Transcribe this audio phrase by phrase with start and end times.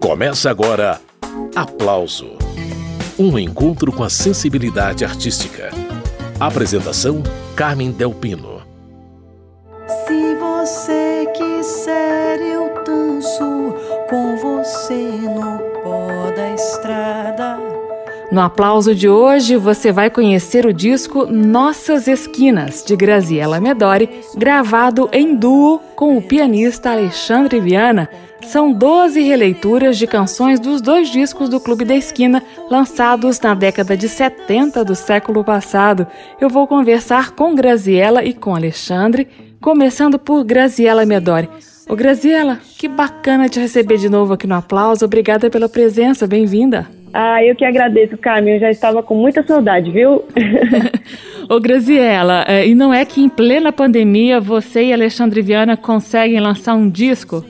[0.00, 1.00] Começa agora
[1.54, 2.36] Aplauso
[3.18, 5.70] Um encontro com a sensibilidade artística.
[6.38, 7.22] Apresentação:
[7.56, 8.62] Carmen Delpino.
[10.06, 13.74] Se você quiser, eu danço
[14.08, 15.25] com você
[18.30, 25.08] No aplauso de hoje, você vai conhecer o disco Nossas Esquinas, de Graziella Medori, gravado
[25.12, 28.08] em duo com o pianista Alexandre Viana.
[28.42, 33.96] São 12 releituras de canções dos dois discos do Clube da Esquina, lançados na década
[33.96, 36.06] de 70 do século passado.
[36.40, 39.28] Eu vou conversar com Graziella e com Alexandre,
[39.60, 41.48] começando por Graziella Medori.
[41.88, 45.04] Ô Graziella, que bacana te receber de novo aqui no Aplauso.
[45.04, 46.88] Obrigada pela presença, bem-vinda.
[47.18, 48.54] Ah, eu que agradeço, Carmen.
[48.54, 50.22] Eu já estava com muita saudade, viu?
[51.48, 56.38] Ô, Graziela, é, e não é que em plena pandemia você e Alexandre Viana conseguem
[56.40, 57.42] lançar um disco?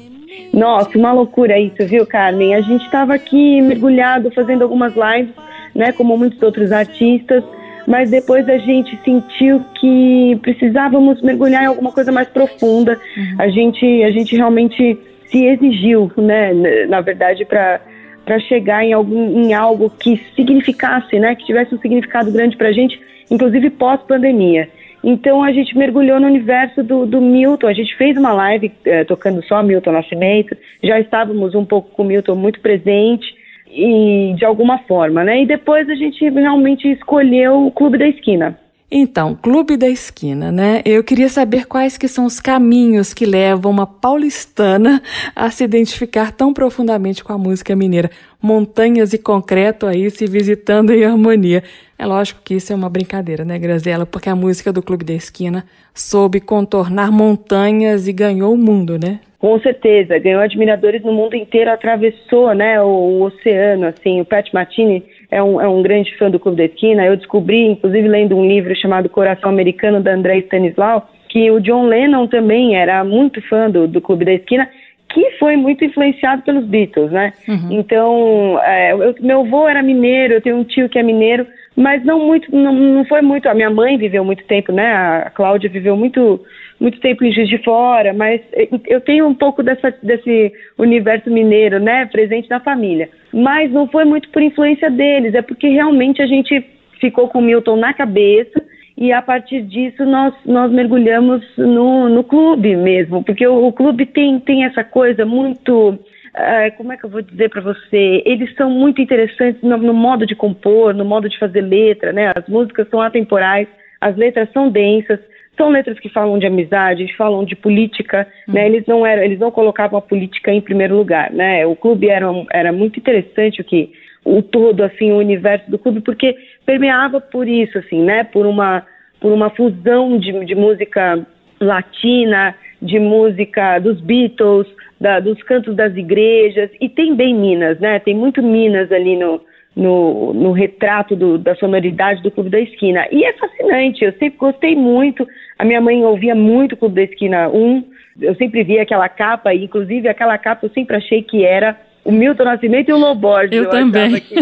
[0.53, 2.55] Nossa, uma loucura isso, viu, Carmen?
[2.55, 5.35] A gente estava aqui mergulhado, fazendo algumas lives,
[5.75, 7.43] né, como muitos outros artistas,
[7.89, 13.01] mas depois a gente sentiu que precisávamos mergulhar em alguma coisa mais profunda.
[13.17, 13.35] Uhum.
[13.41, 14.97] A gente, a gente realmente
[15.29, 16.53] se exigiu, né,
[16.89, 17.81] na verdade, para
[18.27, 22.69] para chegar em, algum, em algo que significasse, né, que tivesse um significado grande para
[22.69, 24.69] a gente, inclusive pós-pandemia.
[25.03, 29.05] Então a gente mergulhou no universo do, do Milton, a gente fez uma live eh,
[29.05, 33.27] tocando só Milton Nascimento, já estávamos um pouco com o Milton muito presente,
[33.69, 35.43] e de alguma forma, né?
[35.43, 38.59] E depois a gente realmente escolheu o Clube da Esquina.
[38.91, 40.81] Então, Clube da Esquina, né?
[40.85, 45.03] Eu queria saber quais que são os caminhos que levam uma paulistana
[45.35, 48.11] a se identificar tão profundamente com a música mineira.
[48.41, 51.65] Montanhas e concreto aí se visitando em harmonia.
[51.99, 54.07] É lógico que isso é uma brincadeira, né, Grazela?
[54.07, 59.19] Porque a música do Clube da Esquina soube contornar montanhas e ganhou o mundo, né?
[59.39, 64.51] Com certeza, ganhou admiradores no mundo inteiro, atravessou, né, o, o oceano, assim, o Pat
[64.53, 67.05] Martini é um, é um grande fã do Clube da Esquina.
[67.05, 71.87] Eu descobri, inclusive lendo um livro chamado Coração Americano, da André Stanislau, que o John
[71.87, 74.69] Lennon também era muito fã do, do Clube da Esquina,
[75.09, 77.33] que foi muito influenciado pelos Beatles, né?
[77.49, 77.69] Uhum.
[77.73, 82.05] Então, é, eu, meu avô era mineiro, eu tenho um tio que é mineiro, mas
[82.05, 83.49] não muito, não, não foi muito.
[83.49, 84.87] A minha mãe viveu muito tempo, né?
[85.27, 86.41] A Cláudia viveu muito
[86.79, 88.41] muito tempo em Juiz de Fora, mas
[88.87, 93.09] eu tenho um pouco dessa, desse universo mineiro, né, presente na família.
[93.33, 96.65] Mas não foi muito por influência deles, é porque realmente a gente
[97.01, 98.63] ficou com o Milton na cabeça
[98.97, 104.07] e a partir disso nós, nós mergulhamos no, no clube mesmo, porque o, o clube
[104.07, 105.99] tem, tem essa coisa muito.
[106.37, 108.23] Uh, como é que eu vou dizer para você?
[108.27, 112.33] Eles são muito interessantes no, no, modo de compor, no modo de fazer letra, né?
[112.35, 113.69] As músicas são atemporais,
[114.01, 115.19] as letras são densas,
[115.57, 118.55] são letras que falam de amizade, falam de política, uhum.
[118.55, 118.67] né?
[118.67, 121.67] Eles não eram, eles não colocavam a política em primeiro lugar, né?
[121.67, 123.93] O clube era, era muito interessante o que
[124.25, 128.25] o todo assim, o universo do clube, porque permeava por isso assim, né?
[128.25, 128.85] Por uma
[129.19, 131.27] por uma fusão de, de música
[131.59, 134.67] latina, de música dos Beatles,
[135.01, 137.99] da, dos cantos das igrejas e tem bem Minas, né?
[137.99, 139.41] Tem muito Minas ali no
[139.77, 143.07] no, no retrato do, da sonoridade do Clube da Esquina.
[143.13, 145.29] E é fascinante, eu sempre gostei muito.
[145.59, 147.85] A minha mãe ouvia muito o Clube da Esquina 1,
[148.23, 152.11] eu sempre via aquela capa, e inclusive aquela capa eu sempre achei que era o
[152.11, 153.53] Milton Nascimento e o Loborges.
[153.53, 154.19] Eu, eu também.
[154.21, 154.35] Que,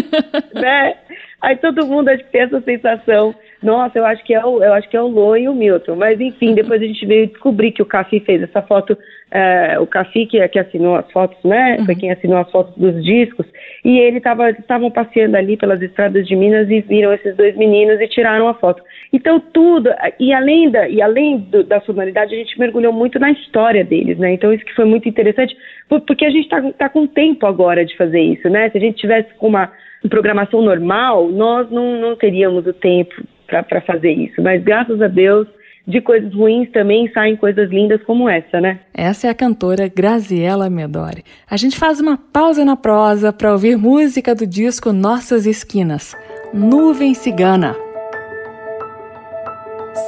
[0.53, 0.95] né?
[1.41, 3.35] Aí todo mundo acho que tem essa sensação.
[3.65, 5.95] Nossa, eu acho que é o, eu acho que é o Lô e o Milton.
[5.95, 8.95] Mas enfim, depois a gente veio descobrir que o Cafi fez essa foto,
[9.31, 11.77] é, o Cafi que, que assinou as fotos, né?
[11.83, 11.99] Foi uhum.
[11.99, 13.47] quem assinou as fotos dos discos.
[13.83, 17.99] E ele estava estavam passeando ali pelas estradas de Minas e viram esses dois meninos
[17.99, 18.83] e tiraram a foto.
[19.11, 19.89] Então tudo,
[20.19, 24.19] e além da, e além do, da sonoridade, a gente mergulhou muito na história deles,
[24.19, 24.31] né?
[24.33, 25.57] Então isso que foi muito interessante,
[25.89, 28.69] porque a gente está tá com tempo agora de fazer isso, né?
[28.69, 29.71] Se a gente tivesse com uma
[30.07, 33.15] programação normal, nós não, não teríamos o tempo
[33.47, 34.41] para fazer isso.
[34.41, 35.47] Mas graças a Deus,
[35.87, 38.79] de coisas ruins também saem coisas lindas como essa, né?
[38.93, 41.23] Essa é a cantora Graziella Medori.
[41.49, 46.15] A gente faz uma pausa na prosa para ouvir música do disco Nossas Esquinas,
[46.53, 47.75] Nuvem Cigana.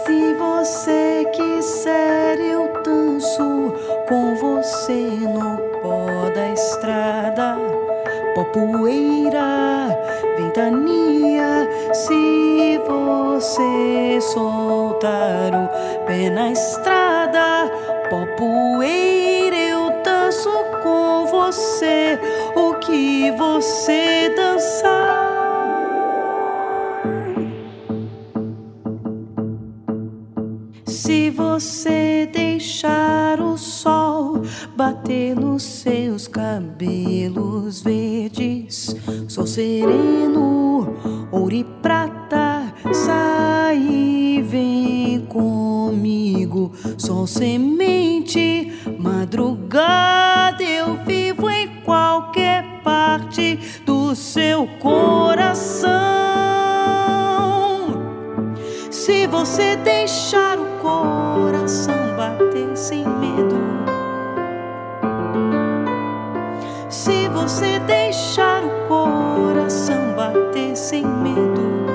[0.06, 3.74] Se você quiser, eu danço
[4.08, 7.56] com você no pó da estrada,
[8.34, 9.96] pó poeira,
[10.58, 11.70] ventania.
[11.94, 17.72] Se você soltar o pé na estrada,
[18.10, 20.50] pó poeira, eu danço
[20.82, 22.20] com você
[22.56, 25.37] o que você dançar.
[30.98, 34.42] Se você deixar o sol
[34.76, 38.96] bater nos seus cabelos verdes.
[39.28, 40.98] Sou sereno,
[41.32, 46.72] ouro e prata, sai e vem comigo.
[46.98, 56.57] Sou semente, madrugada, eu vivo em qualquer parte do seu coração.
[59.08, 63.56] Se você deixar o coração bater sem medo
[66.90, 71.88] se você deixar o coração bater sem medo.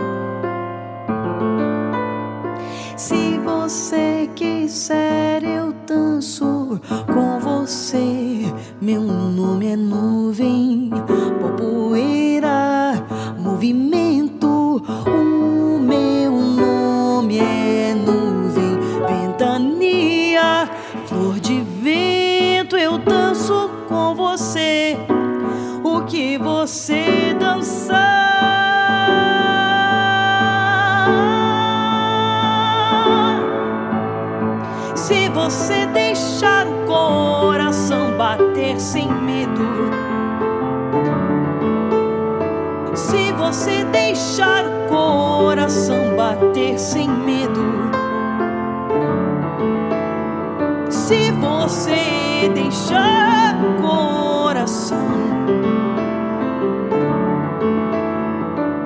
[2.97, 6.81] Se você quiser, eu danço
[7.13, 8.51] com você.
[8.81, 10.89] Meu nome é nuvem,
[11.59, 13.05] poeira,
[13.39, 14.02] movimento.
[46.35, 47.91] Bater sem medo.
[50.91, 54.99] Se você deixar o coração.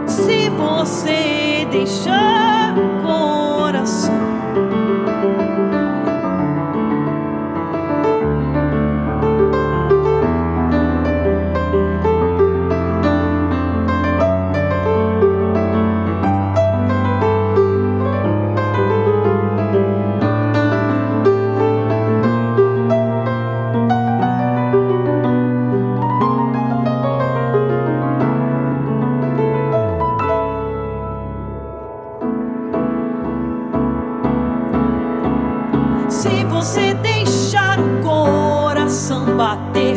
[0.07, 2.36] Se você deixar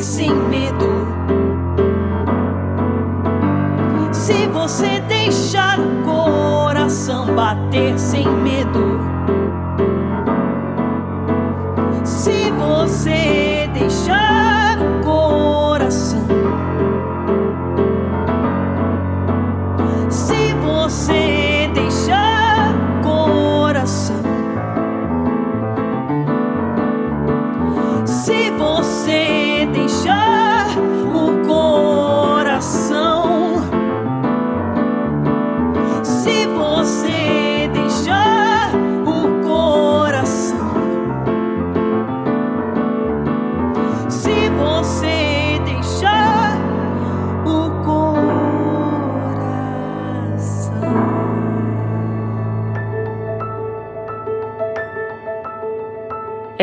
[0.04, 1.08] sem medo.
[4.12, 8.26] Se você deixar o coração bater sem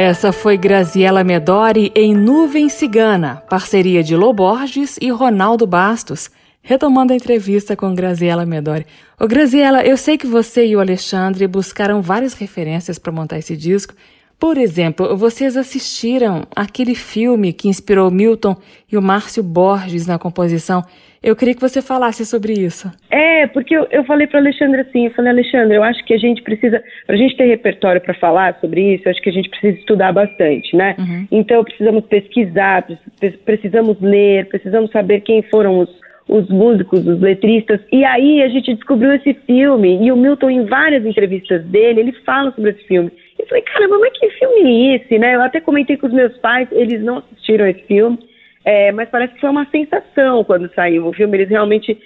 [0.09, 6.31] Essa foi Graziela Medori em Nuvem Cigana, parceria de Lô Borges e Ronaldo Bastos.
[6.63, 8.87] Retomando a entrevista com Graziela Medori.
[9.19, 13.57] Ô Graziela, eu sei que você e o Alexandre buscaram várias referências para montar esse
[13.57, 13.95] disco.
[14.39, 18.55] Por exemplo, vocês assistiram aquele filme que inspirou Milton
[18.91, 20.83] e o Márcio Borges na composição.
[21.23, 22.93] Eu queria que você falasse sobre isso.
[23.11, 26.19] É, porque eu, eu falei para Alexandre assim, eu falei, Alexandre, eu acho que a
[26.19, 29.33] gente precisa, para a gente ter repertório para falar sobre isso, eu acho que a
[29.33, 30.95] gente precisa estudar bastante, né?
[30.99, 31.27] Uhum.
[31.33, 32.87] Então precisamos pesquisar,
[33.19, 35.89] precis- precisamos ler, precisamos saber quem foram os,
[36.29, 40.67] os músicos, os letristas, e aí a gente descobriu esse filme, e o Milton, em
[40.67, 43.11] várias entrevistas dele, ele fala sobre esse filme.
[43.39, 45.35] Eu falei, caramba, mas que filme é esse, né?
[45.35, 48.19] Eu até comentei com os meus pais, eles não assistiram esse filme,
[48.65, 51.37] é, mas parece que foi uma sensação quando saiu o filme.
[51.37, 51.97] Eles realmente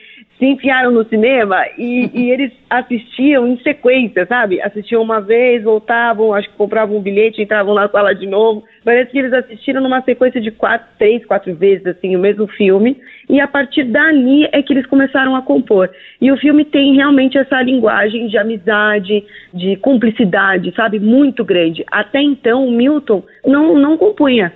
[0.40, 4.60] se enfiaram no cinema e, e eles assistiam em sequência, sabe?
[4.60, 8.64] Assistiam uma vez, voltavam, acho que compravam um bilhete, entravam na sala de novo.
[8.82, 12.96] Parece que eles assistiram numa sequência de quatro, três, quatro vezes, assim, o mesmo filme.
[13.28, 15.90] E a partir dali é que eles começaram a compor.
[16.20, 20.98] E o filme tem realmente essa linguagem de amizade, de cumplicidade, sabe?
[20.98, 21.84] Muito grande.
[21.90, 24.52] Até então, o Milton não, não compunha.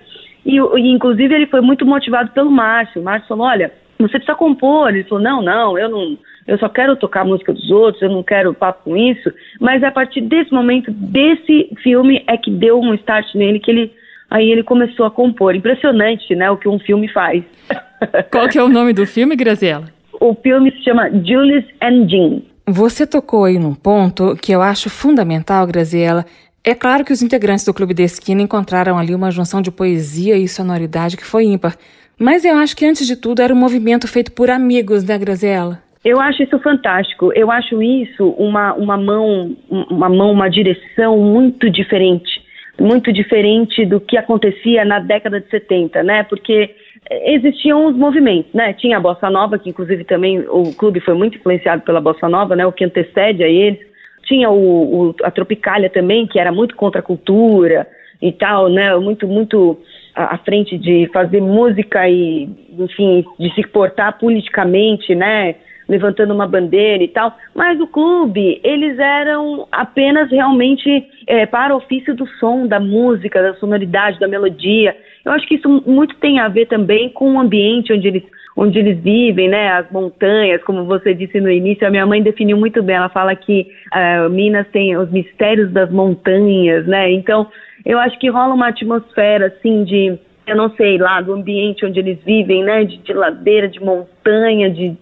[0.46, 3.00] E, e, inclusive, ele foi muito motivado pelo Márcio.
[3.00, 4.90] O Márcio falou: olha, você precisa compor.
[4.90, 6.18] Ele falou: não, não, eu não.
[6.46, 9.32] Eu só quero tocar a música dos outros, eu não quero papo com isso.
[9.60, 13.70] Mas é a partir desse momento, desse filme, é que deu um start nele, que
[13.70, 13.92] ele.
[14.30, 15.54] Aí ele começou a compor.
[15.54, 16.50] Impressionante, né?
[16.50, 17.44] O que um filme faz.
[18.30, 19.94] Qual que é o nome do filme, Graziela?
[20.20, 22.42] o filme se chama Julius and Jean.
[22.66, 26.24] Você tocou aí num ponto que eu acho fundamental, Graziela,
[26.66, 30.38] É claro que os integrantes do Clube da Esquina encontraram ali uma junção de poesia
[30.38, 31.76] e sonoridade que foi ímpar.
[32.18, 35.80] Mas eu acho que, antes de tudo, era um movimento feito por amigos, né, Graziela?
[36.04, 37.32] Eu acho isso fantástico.
[37.34, 42.42] Eu acho isso uma, uma mão, uma mão, uma direção muito diferente.
[42.78, 46.22] Muito diferente do que acontecia na década de 70, né?
[46.24, 46.74] Porque
[47.10, 48.72] existiam os movimentos, né?
[48.74, 52.56] Tinha a Bossa Nova, que inclusive também o clube foi muito influenciado pela Bossa Nova,
[52.56, 52.66] né?
[52.66, 53.80] O que antecede a eles.
[54.24, 57.86] Tinha o, o, a Tropicália também, que era muito contra a cultura
[58.20, 58.94] e tal, né?
[58.96, 59.78] Muito, muito
[60.14, 65.56] à frente de fazer música e, enfim, de se portar politicamente, né?
[65.88, 67.36] Levantando uma bandeira e tal.
[67.54, 73.42] Mas o clube, eles eram apenas realmente é, para o ofício do som, da música,
[73.42, 74.96] da sonoridade, da melodia.
[75.24, 78.22] Eu acho que isso muito tem a ver também com o ambiente onde eles
[78.56, 82.56] onde eles vivem, né, as montanhas, como você disse no início, a minha mãe definiu
[82.56, 87.48] muito bem, ela fala que uh, Minas tem os mistérios das montanhas, né, então
[87.84, 91.98] eu acho que rola uma atmosfera, assim, de, eu não sei, lá do ambiente onde
[91.98, 94.96] eles vivem, né, de, de ladeira, de montanha, de,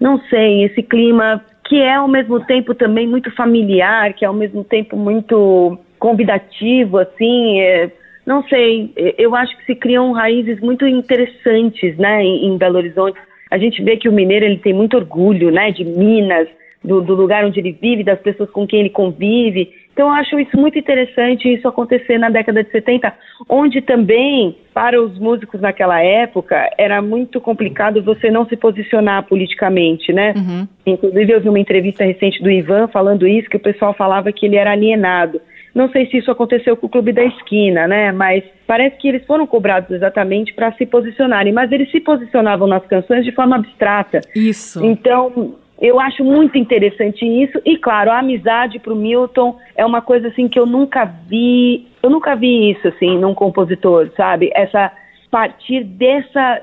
[0.00, 4.34] não sei, esse clima que é ao mesmo tempo também muito familiar, que é ao
[4.34, 7.90] mesmo tempo muito convidativo, assim, é,
[8.24, 13.18] não sei, eu acho que se criam raízes muito interessantes, né, em, em Belo Horizonte.
[13.50, 16.48] A gente vê que o mineiro ele tem muito orgulho, né, de Minas,
[16.84, 19.72] do, do, lugar onde ele vive, das pessoas com quem ele convive.
[19.92, 23.12] Então, eu acho isso muito interessante, isso acontecer na década de 70,
[23.48, 30.12] onde também, para os músicos naquela época, era muito complicado você não se posicionar politicamente,
[30.12, 30.34] né?
[30.36, 30.68] Uhum.
[30.86, 34.46] Inclusive, eu vi uma entrevista recente do Ivan falando isso, que o pessoal falava que
[34.46, 35.40] ele era alienado.
[35.74, 38.12] Não sei se isso aconteceu com o Clube da Esquina, né?
[38.12, 42.84] Mas parece que eles foram cobrados exatamente para se posicionarem, mas eles se posicionavam nas
[42.86, 44.20] canções de forma abstrata.
[44.34, 44.84] Isso.
[44.84, 50.02] Então, eu acho muito interessante isso e claro, a amizade para o Milton é uma
[50.02, 54.50] coisa assim que eu nunca vi, eu nunca vi isso assim num compositor, sabe?
[54.54, 54.92] Essa
[55.30, 56.62] partir dessa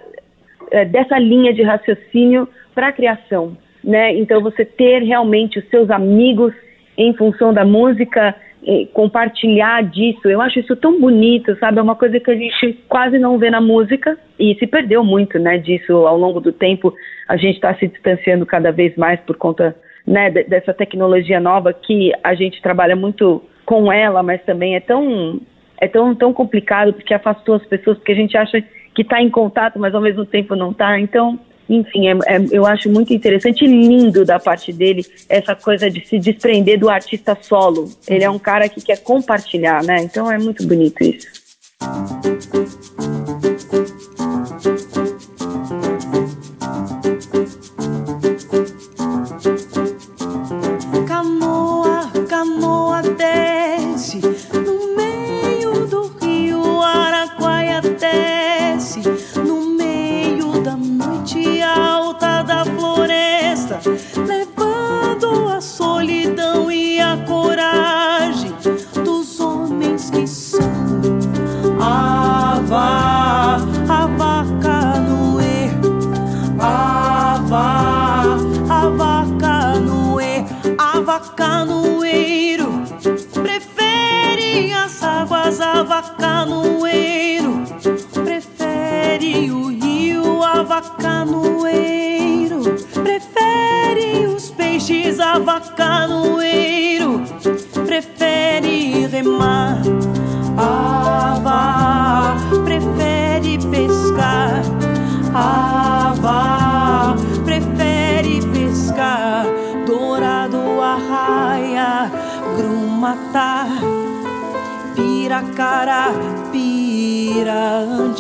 [0.72, 4.14] eh, dessa linha de raciocínio para a criação, né?
[4.14, 6.54] Então você ter realmente os seus amigos
[6.98, 8.36] em função da música
[8.94, 10.28] compartilhar disso.
[10.28, 11.80] Eu acho isso tão bonito, sabe?
[11.80, 15.38] É uma coisa que a gente quase não vê na música e se perdeu muito,
[15.38, 15.58] né?
[15.58, 16.94] Disso ao longo do tempo.
[17.28, 22.12] A gente está se distanciando cada vez mais por conta né, dessa tecnologia nova que
[22.24, 25.40] a gente trabalha muito com ela, mas também é tão
[25.80, 28.62] é tão tão complicado porque afastou as pessoas porque a gente acha
[28.94, 31.00] que está em contato, mas ao mesmo tempo não está.
[31.00, 35.90] Então enfim, é, é, eu acho muito interessante e lindo da parte dele essa coisa
[35.90, 37.90] de se desprender do artista solo.
[38.08, 39.98] Ele é um cara que quer compartilhar, né?
[40.02, 41.28] Então é muito bonito isso.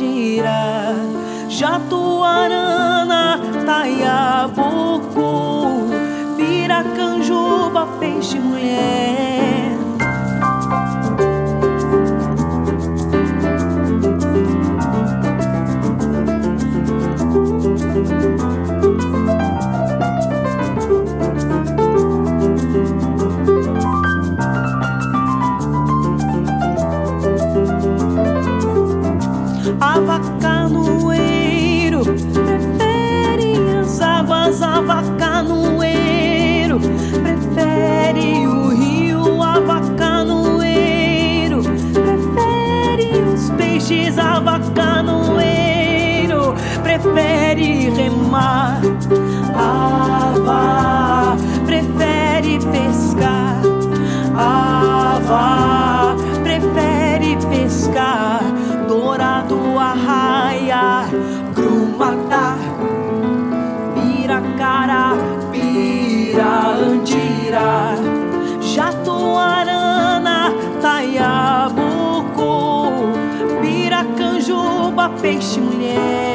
[0.06, 0.94] Pirandira,
[1.50, 5.32] Jatuarana, Taiabucu,
[6.38, 9.05] Piracanjuba, peixe mulher.
[29.96, 30.55] A
[75.25, 76.35] peixe mulher,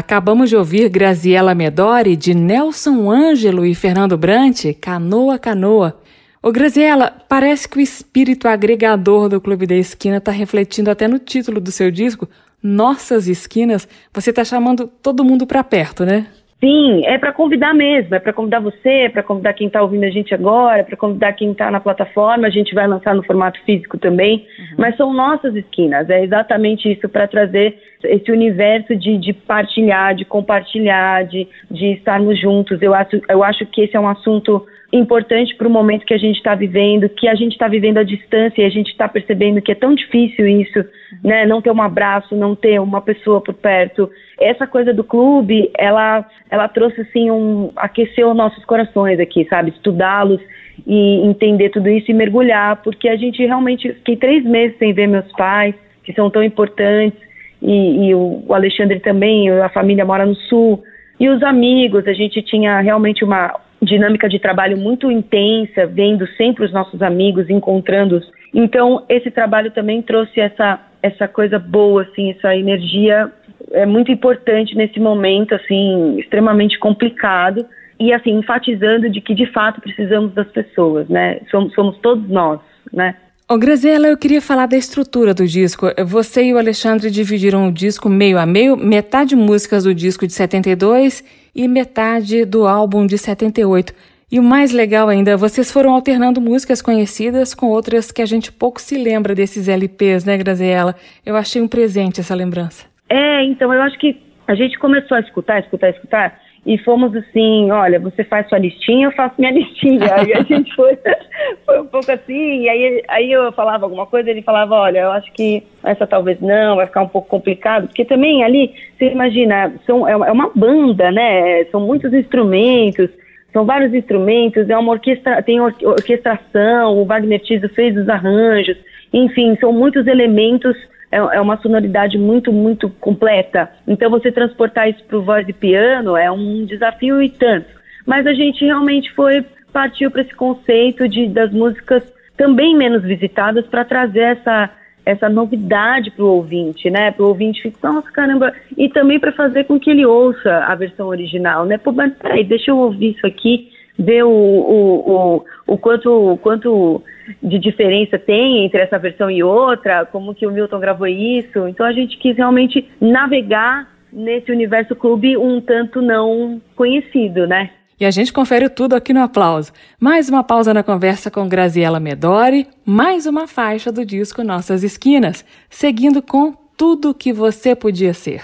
[0.00, 6.00] Acabamos de ouvir Graziella Medori, de Nelson Ângelo e Fernando Brant, Canoa Canoa.
[6.42, 11.18] Ô Graziella, parece que o espírito agregador do Clube da Esquina está refletindo até no
[11.18, 12.26] título do seu disco,
[12.62, 13.86] Nossas Esquinas.
[14.10, 16.28] Você está chamando todo mundo para perto, né?
[16.60, 20.04] Sim, é para convidar mesmo, é para convidar você, é para convidar quem está ouvindo
[20.04, 22.46] a gente agora, é para convidar quem está na plataforma.
[22.46, 24.74] A gente vai lançar no formato físico também, uhum.
[24.76, 26.10] mas são nossas esquinas.
[26.10, 32.38] É exatamente isso para trazer esse universo de, de partilhar, de compartilhar, de, de estarmos
[32.38, 32.82] juntos.
[32.82, 36.18] Eu acho, eu acho que esse é um assunto importante para o momento que a
[36.18, 39.62] gente está vivendo, que a gente está vivendo à distância e a gente está percebendo
[39.62, 40.84] que é tão difícil isso,
[41.22, 41.46] né?
[41.46, 44.10] Não ter um abraço, não ter uma pessoa por perto.
[44.40, 49.70] Essa coisa do clube, ela, ela trouxe assim um, aqueceu nossos corações aqui, sabe?
[49.70, 50.40] Estudá-los
[50.86, 55.06] e entender tudo isso e mergulhar, porque a gente realmente fiquei três meses sem ver
[55.06, 57.18] meus pais, que são tão importantes,
[57.62, 60.82] e, e o Alexandre também, a família mora no sul,
[61.18, 66.64] e os amigos, a gente tinha realmente uma dinâmica de trabalho muito intensa, vendo sempre
[66.64, 68.30] os nossos amigos, encontrando-os.
[68.52, 73.30] Então, esse trabalho também trouxe essa, essa coisa boa, assim, essa energia
[73.72, 77.64] é muito importante nesse momento, assim, extremamente complicado.
[77.98, 81.40] E, assim, enfatizando de que, de fato, precisamos das pessoas, né?
[81.50, 82.58] Somos, somos todos nós,
[82.92, 83.14] né?
[83.52, 85.86] Ô, Graziela, eu queria falar da estrutura do disco.
[86.06, 90.32] Você e o Alexandre dividiram o disco meio a meio, metade músicas do disco de
[90.32, 93.92] 72 e metade do álbum de 78.
[94.30, 98.52] E o mais legal ainda, vocês foram alternando músicas conhecidas com outras que a gente
[98.52, 100.94] pouco se lembra desses LPs, né, Graziela?
[101.26, 102.86] Eu achei um presente essa lembrança.
[103.08, 107.68] É, então eu acho que a gente começou a escutar, escutar, escutar e fomos assim,
[107.72, 110.14] olha, você faz sua listinha, eu faço minha listinha.
[110.14, 110.96] Aí a gente foi,
[111.66, 115.10] foi um pouco assim, e aí, aí eu falava alguma coisa, ele falava, olha, eu
[115.10, 119.74] acho que essa talvez não, vai ficar um pouco complicado, porque também ali, você imagina,
[119.84, 121.64] são, é uma banda, né?
[121.72, 123.10] São muitos instrumentos,
[123.52, 128.76] são vários instrumentos, é uma orquestra, tem orquestração, o Wagner Tiso fez os arranjos,
[129.12, 130.76] enfim, são muitos elementos
[131.10, 133.70] é, é uma sonoridade muito, muito completa.
[133.86, 137.68] Então, você transportar isso para o voz e piano é um desafio e tanto.
[138.06, 142.02] Mas a gente realmente foi partiu para esse conceito de das músicas
[142.36, 144.70] também menos visitadas para trazer essa
[145.06, 147.10] essa novidade para o ouvinte, né?
[147.10, 150.74] Para o ouvinte ficar, nossa, caramba, e também para fazer com que ele ouça a
[150.74, 151.78] versão original, né?
[151.78, 157.02] Pô, mas peraí, deixa eu ouvir isso aqui ver o, o, o, o quanto, quanto
[157.42, 161.68] de diferença tem entre essa versão e outra, como que o Milton gravou isso.
[161.68, 167.70] Então a gente quis realmente navegar nesse universo clube um tanto não conhecido, né?
[167.98, 169.72] E a gente confere tudo aqui no aplauso.
[170.00, 175.44] Mais uma pausa na conversa com Graziella Medori, mais uma faixa do disco Nossas Esquinas,
[175.68, 178.42] seguindo com tudo que você podia ser.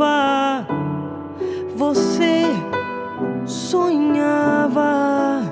[0.00, 0.66] Chuva,
[1.76, 2.44] você
[3.44, 5.42] sonhava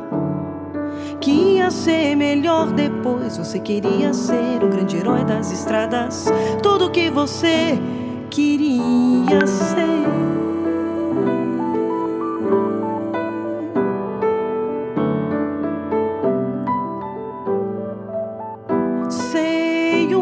[1.20, 3.36] que ia ser melhor depois.
[3.36, 6.26] Você queria ser o grande herói das estradas,
[6.62, 7.78] tudo que você
[8.30, 10.08] queria ser.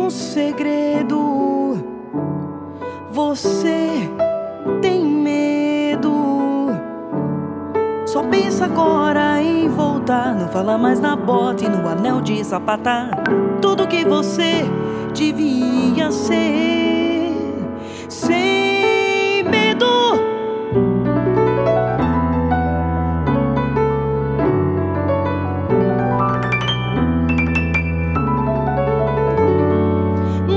[0.06, 1.16] Um segredo
[3.10, 4.08] você
[8.16, 10.34] Só pensa agora em voltar.
[10.34, 13.10] Não fala mais na bota e no anel de sapatar.
[13.60, 14.64] Tudo que você
[15.12, 17.34] devia ser.
[18.08, 19.86] Sem medo.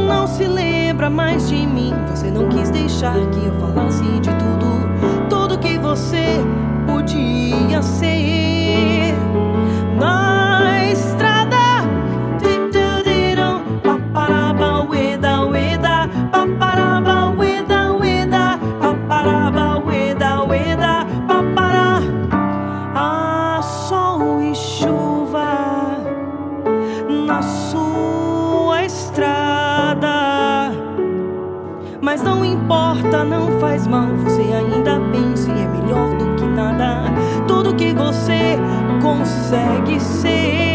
[0.07, 1.93] Não se lembra mais de mim.
[2.09, 5.27] Você não quis deixar que eu falasse de tudo.
[5.29, 6.41] Tudo que você
[7.79, 8.28] cansei.
[39.09, 40.68] Consegue ser.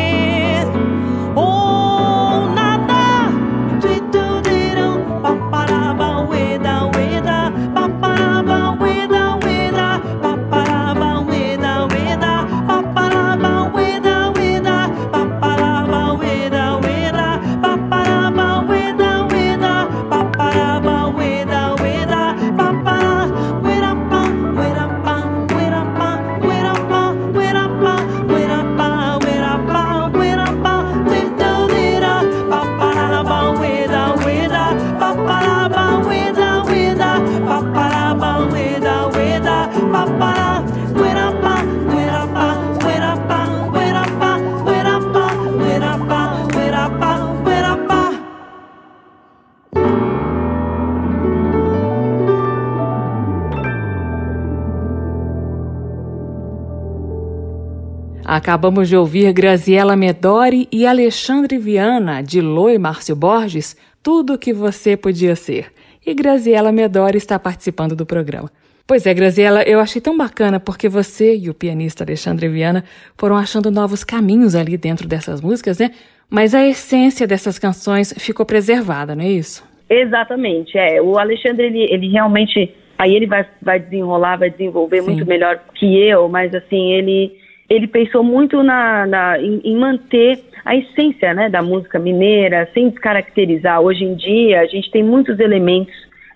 [58.24, 64.38] Acabamos de ouvir Graziela Medori e Alexandre Viana, de Lô e Márcio Borges, Tudo o
[64.38, 65.66] que você podia ser.
[66.06, 68.50] E Graziela Medori está participando do programa.
[68.86, 72.84] Pois é, Graziela, eu achei tão bacana porque você e o pianista Alexandre Viana
[73.16, 75.90] foram achando novos caminhos ali dentro dessas músicas, né?
[76.30, 79.62] Mas a essência dessas canções ficou preservada, não é isso?
[79.88, 81.00] Exatamente, é.
[81.00, 82.74] O Alexandre, ele, ele realmente.
[82.98, 85.10] Aí ele vai, vai desenrolar, vai desenvolver Sim.
[85.10, 87.36] muito melhor que eu, mas assim, ele,
[87.68, 92.88] ele pensou muito na, na, em, em manter a essência né, da música mineira, sem
[92.88, 93.80] descaracterizar.
[93.80, 95.94] Hoje em dia, a gente tem muitos elementos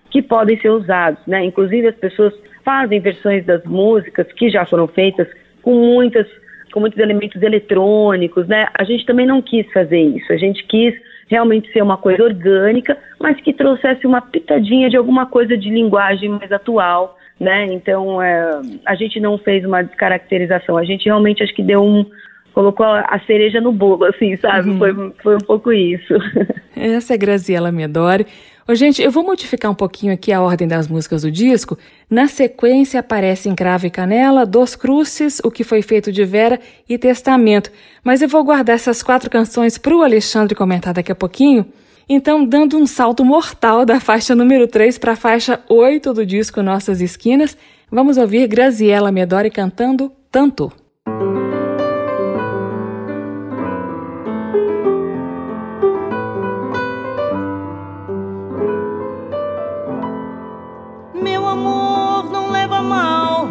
[0.09, 1.43] que podem ser usados, né?
[1.45, 2.33] Inclusive as pessoas
[2.65, 5.27] fazem versões das músicas que já foram feitas
[5.61, 6.27] com muitas
[6.71, 8.67] com muitos elementos eletrônicos, né?
[8.75, 10.31] A gente também não quis fazer isso.
[10.31, 10.93] A gente quis
[11.27, 16.29] realmente ser uma coisa orgânica, mas que trouxesse uma pitadinha de alguma coisa de linguagem
[16.29, 17.65] mais atual, né?
[17.65, 20.77] Então é, a gente não fez uma descaracterização.
[20.77, 22.05] A gente realmente acho que deu um
[22.53, 24.77] colocou a cereja no bolo, assim, sabe?
[24.77, 26.13] Foi, foi um pouco isso.
[26.75, 28.25] Essa é Graziela Medori.
[28.67, 31.77] Ô, gente, eu vou modificar um pouquinho aqui a ordem das músicas do disco.
[32.09, 36.97] Na sequência aparecem Cravo e Canela, Dos Cruces, O que foi feito de Vera e
[36.97, 37.71] Testamento.
[38.03, 41.65] Mas eu vou guardar essas quatro canções para o Alexandre comentar daqui a pouquinho.
[42.11, 46.63] Então, dando um salto mortal da faixa número 3 para a faixa 8 do disco
[46.63, 47.55] Nossas Esquinas,
[47.91, 50.71] vamos ouvir Graziela Medori cantando Tanto.
[61.13, 63.47] Meu amor, não leva mal.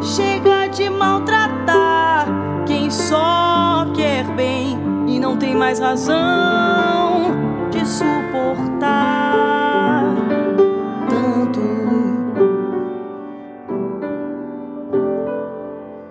[0.00, 2.28] Chega de maltratar
[2.68, 6.95] quem só quer bem e não tem mais razão
[7.86, 8.96] suportar
[11.08, 11.60] tanto.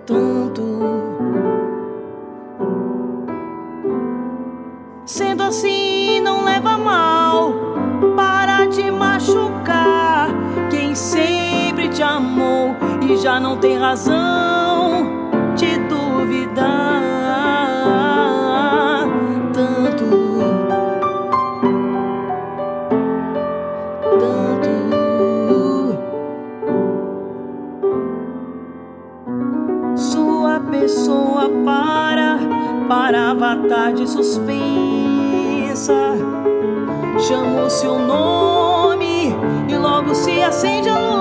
[0.06, 0.62] Tanto.
[5.04, 7.52] Sendo assim, não leva mal.
[8.16, 10.30] Para de machucar
[10.70, 12.74] quem sempre te amou
[13.08, 15.15] e já não tem razão
[33.68, 34.54] tarde suspensa.
[37.18, 39.34] Chama o seu nome
[39.68, 41.15] e logo se acende a luz.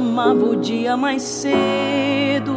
[0.00, 2.56] Chamava o dia mais cedo.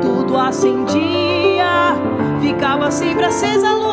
[0.00, 1.96] Tudo acendia,
[2.40, 3.87] ficava sempre acesa a luz.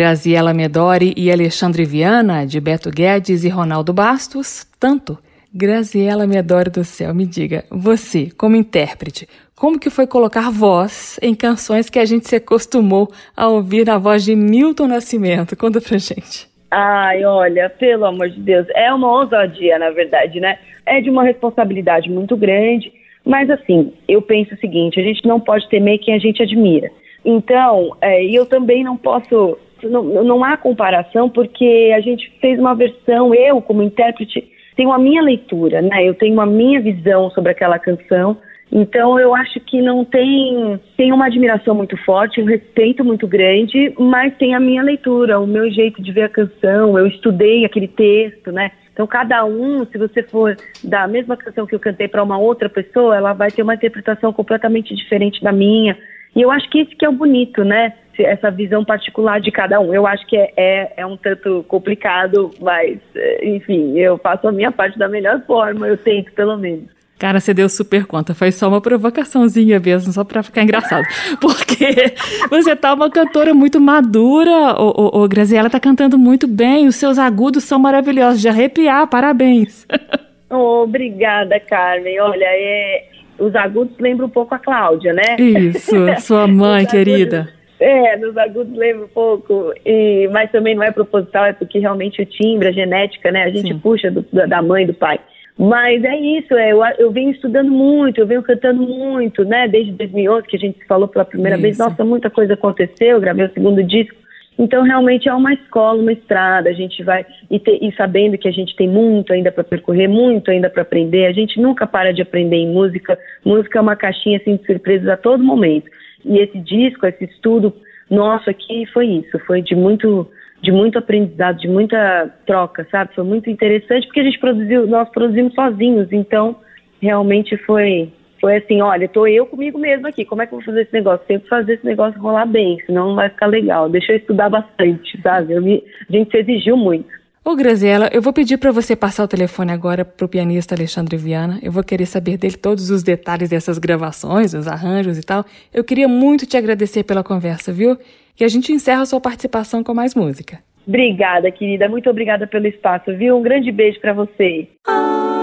[0.00, 5.18] Graziela Medori e Alexandre Viana, de Beto Guedes e Ronaldo Bastos, tanto.
[5.52, 11.34] Graziela Medori do céu, me diga, você, como intérprete, como que foi colocar voz em
[11.34, 15.54] canções que a gente se acostumou a ouvir na voz de Milton Nascimento?
[15.54, 16.48] Conta pra gente.
[16.70, 20.58] Ai, olha, pelo amor de Deus, é uma ousadia, na verdade, né?
[20.86, 22.90] É de uma responsabilidade muito grande,
[23.22, 26.90] mas assim, eu penso o seguinte: a gente não pode temer quem a gente admira.
[27.24, 32.74] Então, é, eu também não posso, não, não há comparação, porque a gente fez uma
[32.74, 36.08] versão, eu como intérprete, tenho a minha leitura, né?
[36.08, 38.36] Eu tenho a minha visão sobre aquela canção.
[38.72, 43.92] Então eu acho que não tem tem uma admiração muito forte, um respeito muito grande,
[43.98, 46.96] mas tem a minha leitura, o meu jeito de ver a canção.
[46.98, 48.70] Eu estudei aquele texto, né?
[48.92, 52.68] Então cada um, se você for da mesma canção que eu cantei para uma outra
[52.68, 55.98] pessoa, ela vai ter uma interpretação completamente diferente da minha.
[56.36, 57.92] E eu acho que esse que é o bonito, né?
[58.24, 59.94] Essa visão particular de cada um.
[59.94, 62.98] Eu acho que é, é, é um tanto complicado, mas,
[63.42, 67.00] enfim, eu faço a minha parte da melhor forma, eu tento, pelo menos.
[67.20, 68.34] Cara, você deu super conta.
[68.34, 71.04] Foi só uma provocaçãozinha mesmo, só pra ficar engraçado.
[71.38, 72.14] Porque
[72.48, 77.18] você tá uma cantora muito madura, o, o Graziela tá cantando muito bem, os seus
[77.18, 79.86] agudos são maravilhosos, de arrepiar, parabéns.
[80.48, 82.18] Obrigada, Carmen.
[82.20, 83.04] Olha, é,
[83.38, 85.36] os agudos lembram um pouco a Cláudia, né?
[85.38, 87.52] Isso, sua mãe querida.
[87.80, 92.20] É, nos agudos lembra um pouco, e, mas também não é proposital, é porque realmente
[92.20, 93.44] o timbre, a genética, né?
[93.44, 93.78] A gente Sim.
[93.78, 95.18] puxa do, da mãe do pai.
[95.58, 99.66] Mas é isso, é, eu, eu venho estudando muito, eu venho cantando muito, né?
[99.66, 101.62] Desde 2011 que a gente se falou pela primeira isso.
[101.62, 104.20] vez, nossa, muita coisa aconteceu, eu gravei o segundo disco.
[104.58, 106.68] Então, realmente é uma escola, uma estrada.
[106.68, 110.06] A gente vai e, te, e sabendo que a gente tem muito ainda para percorrer,
[110.06, 111.24] muito ainda para aprender.
[111.24, 113.18] A gente nunca para de aprender em música.
[113.42, 115.90] Música é uma caixinha assim, de surpresas a todo momento.
[116.24, 117.74] E esse disco, esse estudo
[118.10, 119.38] nosso aqui foi isso.
[119.40, 120.28] Foi de muito,
[120.62, 123.14] de muito aprendizado, de muita troca, sabe?
[123.14, 126.08] Foi muito interessante porque a gente produziu, nós produzimos sozinhos.
[126.12, 126.56] Então,
[127.00, 130.64] realmente foi foi assim, olha, tô eu comigo mesmo aqui, como é que eu vou
[130.64, 131.26] fazer esse negócio?
[131.26, 133.90] Tenho que fazer esse negócio rolar bem, senão não vai ficar legal.
[133.90, 135.60] Deixa eu estudar bastante, sabe?
[135.60, 137.19] Me, a gente se exigiu muito.
[137.42, 141.58] Ô, Graziela, eu vou pedir para você passar o telefone agora pro pianista Alexandre Viana.
[141.62, 145.44] Eu vou querer saber dele todos os detalhes dessas gravações, os arranjos e tal.
[145.72, 147.96] Eu queria muito te agradecer pela conversa, viu?
[148.38, 150.58] E a gente encerra a sua participação com mais música.
[150.86, 151.88] Obrigada, querida.
[151.88, 153.38] Muito obrigada pelo espaço, viu?
[153.38, 154.68] Um grande beijo para você.
[154.86, 155.39] as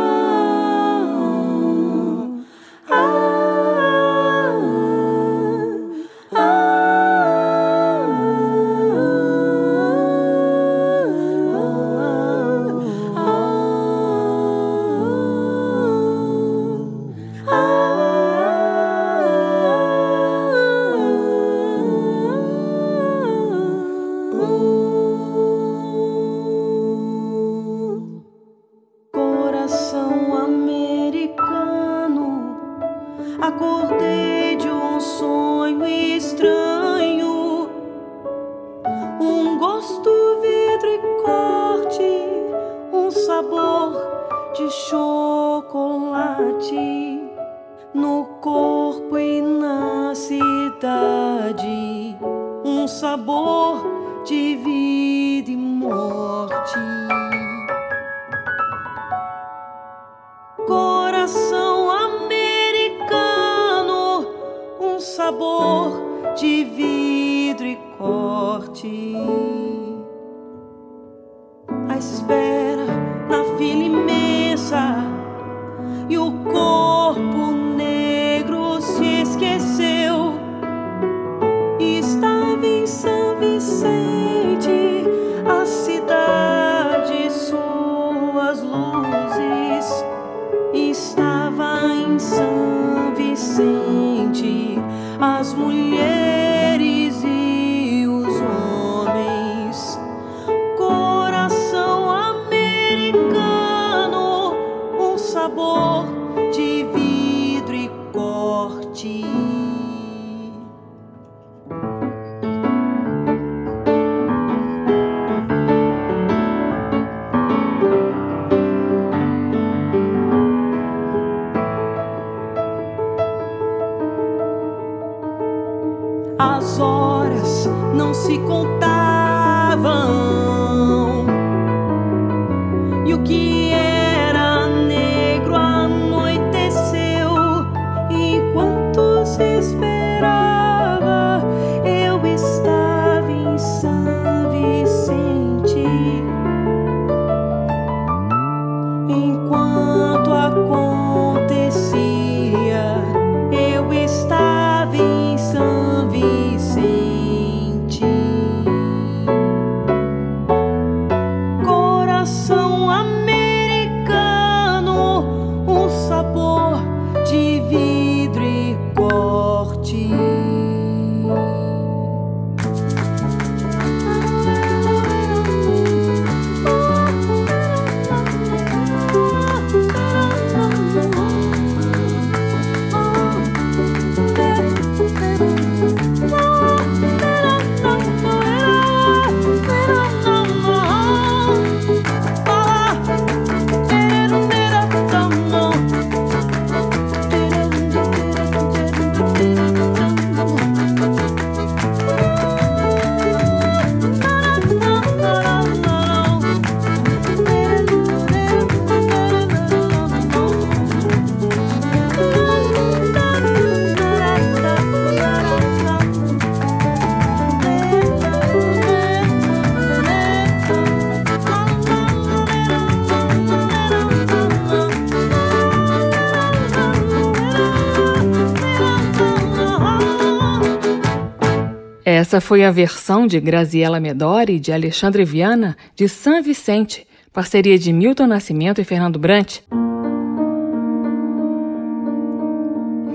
[232.28, 237.80] Essa foi a versão de Graziella Medori e de Alexandre Viana de San Vicente, parceria
[237.80, 239.60] de Milton Nascimento e Fernando Brant.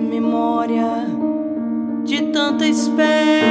[0.09, 1.05] Memória
[2.07, 3.42] de tanta espera.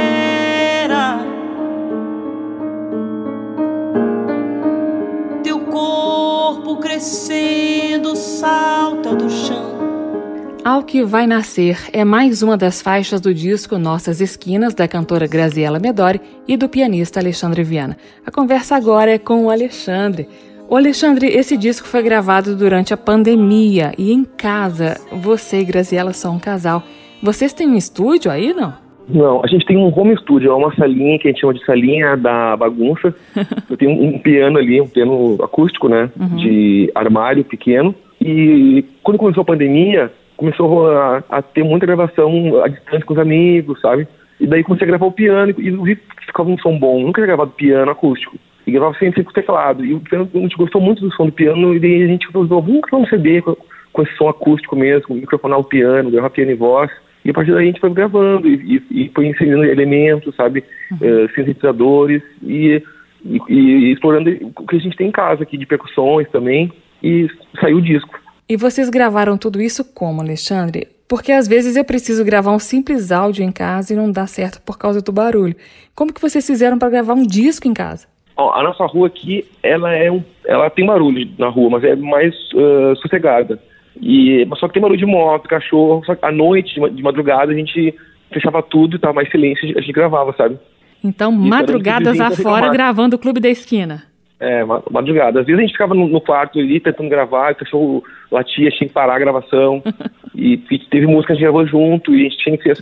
[10.64, 15.26] Ao que vai nascer é mais uma das faixas do disco Nossas Esquinas, da cantora
[15.26, 17.96] Graziella Medori e do pianista Alexandre Viana.
[18.24, 20.28] A conversa agora é com o Alexandre.
[20.68, 25.00] O Alexandre, esse disco foi gravado durante a pandemia e em casa.
[25.10, 26.84] Você e Graziella são um casal.
[27.20, 28.72] Vocês têm um estúdio aí, não?
[29.08, 31.64] Não, a gente tem um home studio, é uma salinha que a gente chama de
[31.64, 33.12] salinha da bagunça.
[33.68, 36.08] Eu tenho um piano ali, um piano acústico, né?
[36.18, 36.36] Uhum.
[36.36, 37.92] De armário pequeno.
[38.20, 40.12] E quando começou a pandemia,
[40.42, 44.08] começou a, a, ter muita gravação à distância com os amigos, sabe?
[44.40, 47.00] E daí comecei a gravar o piano e vi que ficava um som bom.
[47.00, 48.36] Nunca tinha gravado piano acústico.
[48.66, 49.84] E gravava sempre com o teclado.
[49.84, 52.26] E o piano, a gente gostou muito do som do piano e daí a gente
[52.32, 53.56] falou, vamos gravar um CD com,
[53.92, 56.90] com esse som acústico mesmo, microfonar o piano, gravar piano e voz.
[57.24, 60.64] E a partir daí a gente foi gravando e, e, e foi inserindo elementos, sabe?
[60.90, 61.24] Uhum.
[61.24, 62.82] Uh, sintetizadores e,
[63.24, 66.72] e, e explorando o que a gente tem em casa aqui de percussões também.
[67.00, 67.28] E
[67.60, 68.21] saiu o disco.
[68.52, 70.86] E vocês gravaram tudo isso como, Alexandre?
[71.08, 74.60] Porque às vezes eu preciso gravar um simples áudio em casa e não dá certo
[74.60, 75.56] por causa do barulho.
[75.94, 78.06] Como que vocês fizeram para gravar um disco em casa?
[78.36, 81.96] Ó, a nossa rua aqui, ela é um, ela tem barulho na rua, mas é
[81.96, 83.58] mais uh, sossegada.
[83.98, 86.04] E só que tem barulho de moto, cachorro.
[86.04, 87.94] Só que à noite, de, madrugada, a gente
[88.30, 90.58] fechava tudo, tava mais silêncio, a gente gravava, sabe?
[91.02, 94.11] Então, e madrugadas afora gravando o Clube da Esquina.
[94.44, 95.38] É, madrugada.
[95.38, 98.88] Às vezes a gente ficava no, no quarto ali tentando gravar, o cachorro latia, tinha
[98.88, 99.80] que parar a gravação.
[100.34, 102.72] e, e teve música que a gente gravou junto, e a gente tinha que,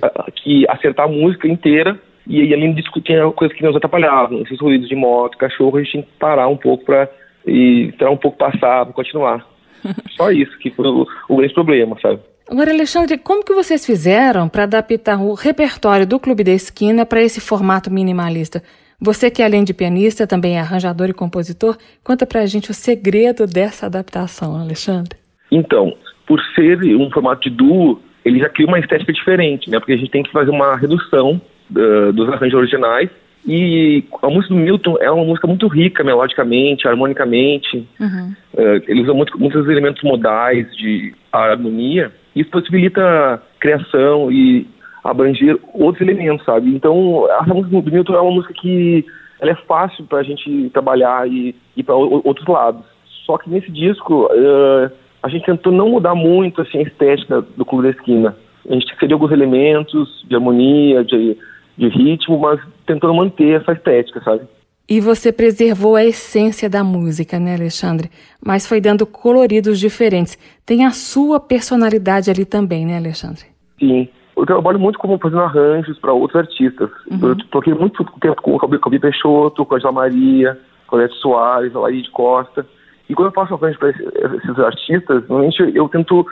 [0.43, 1.99] que acertar a música inteira.
[2.27, 4.41] E, e além disso, tinha coisas que nos atrapalhavam.
[4.41, 7.11] Esses ruídos de moto, cachorro, a gente tinha que parar um pouco para
[7.47, 9.47] esperar um pouco passar, para continuar.
[10.17, 12.21] Só isso que foi o, o grande problema, sabe?
[12.51, 17.23] Agora, Alexandre, como que vocês fizeram para adaptar o repertório do Clube da Esquina para
[17.23, 18.63] esse formato minimalista?
[19.01, 23.47] Você que além de pianista também é arranjador e compositor, conta pra gente o segredo
[23.47, 25.17] dessa adaptação, Alexandre.
[25.51, 25.97] Então,
[26.27, 29.79] por ser um formato de duo, ele já cria uma estética diferente, né?
[29.79, 31.41] Porque a gente tem que fazer uma redução
[31.71, 33.11] uh, dos arranjos originais
[33.47, 37.89] e a música do Milton é uma música muito rica melodicamente, harmonicamente.
[37.99, 38.35] Uhum.
[38.53, 42.13] Uh, ele usa muito, muitos elementos modais de harmonia.
[42.37, 44.67] Isso possibilita criação e
[45.03, 46.75] abranger outros elementos, sabe?
[46.75, 49.05] Então, a música do Milton é uma música que
[49.41, 52.85] ela é fácil para a gente trabalhar e ir para outros lados.
[53.25, 54.91] Só que nesse disco, uh,
[55.23, 58.37] a gente tentou não mudar muito assim, a estética do Clube da Esquina.
[58.69, 61.37] A gente cedeu alguns elementos de harmonia, de,
[61.79, 64.43] de ritmo, mas tentando manter essa estética, sabe?
[64.89, 68.11] E você preservou a essência da música, né, Alexandre?
[68.45, 70.37] Mas foi dando coloridos diferentes.
[70.67, 73.45] Tem a sua personalidade ali também, né, Alexandre?
[73.79, 74.09] Sim.
[74.41, 76.91] Eu trabalho muito como fazendo arranjos para outros artistas.
[77.11, 77.29] Uhum.
[77.29, 81.15] Eu toquei muito tempo com o Calbi Peixoto, com a Angela Maria, com a Lete
[81.17, 82.67] Soares, a Laís Costa.
[83.09, 86.27] E quando eu faço arranjos para esses artistas, normalmente eu tento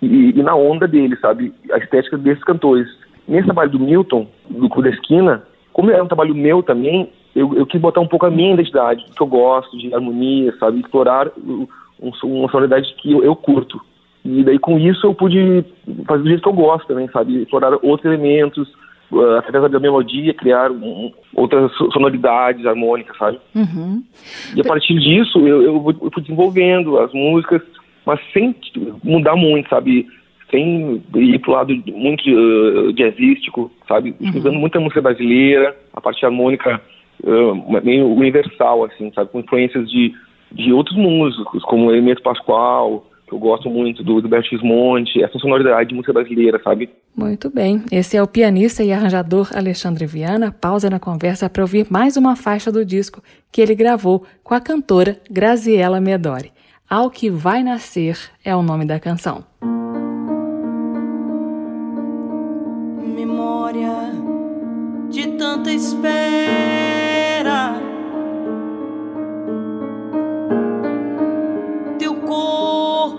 [0.00, 1.54] ir, ir na onda deles, sabe?
[1.70, 2.88] A estética desses cantores.
[3.28, 5.42] Nesse trabalho do Milton, do Clube da Esquina,
[5.72, 9.04] como é um trabalho meu também, eu, eu quis botar um pouco a minha identidade,
[9.04, 10.80] que eu gosto, de harmonia, sabe?
[10.80, 11.66] Explorar um,
[12.00, 13.80] uma sonoridade que eu, eu, curto.
[14.24, 15.64] E daí com isso eu pude
[16.06, 17.42] fazer do jeito que eu gosto também, sabe?
[17.42, 18.68] Explorar outros elementos,
[19.10, 23.38] uh, através da melodia, criar um, outras sonoridades harmônicas, sabe?
[23.54, 24.02] Uhum.
[24.56, 27.62] E a partir disso eu, eu, eu fui desenvolvendo as músicas,
[28.06, 28.54] mas sem
[29.02, 30.06] mudar muito, sabe?
[30.50, 34.14] Sem ir pro lado muito uh, jazzístico, sabe?
[34.20, 34.30] Uhum.
[34.36, 36.80] Usando muita música brasileira, a parte harmônica
[37.24, 39.30] uh, meio universal, assim, sabe?
[39.30, 40.14] Com influências de,
[40.52, 45.88] de outros músicos, como Elemento Pascoal, eu gosto muito, do, do Bert Gismonte, essa sonoridade
[45.88, 46.90] de música brasileira, sabe?
[47.16, 47.82] Muito bem.
[47.90, 50.52] Esse é o pianista e arranjador Alexandre Viana.
[50.52, 54.60] Pausa na conversa para ouvir mais uma faixa do disco que ele gravou com a
[54.60, 56.52] cantora Graziella Medori.
[56.88, 59.42] Ao que vai nascer é o nome da canção.
[63.16, 64.12] Memória
[65.10, 66.12] de tanta espera.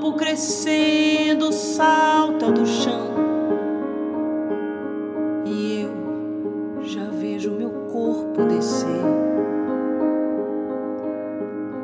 [0.03, 3.13] Corpo crescendo salta do chão.
[5.45, 8.89] E eu já vejo meu corpo descer.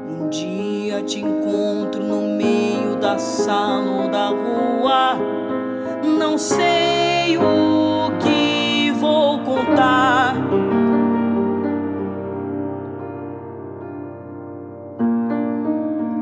[0.09, 5.17] Um dia te encontro no meio da sala ou da rua.
[6.03, 10.35] Não sei o que vou contar.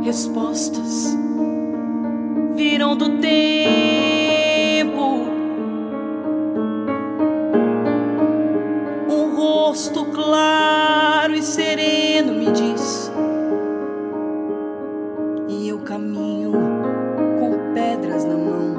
[0.04, 1.18] Respostas
[2.58, 5.00] viram do tempo.
[9.08, 13.12] Um rosto claro e sereno me diz.
[15.48, 16.52] E eu caminho
[17.40, 18.76] com pedras na mão,